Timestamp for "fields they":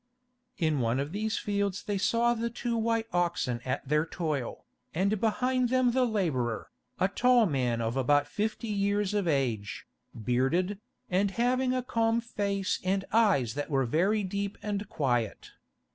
1.37-1.99